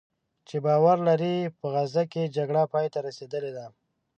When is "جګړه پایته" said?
2.37-2.99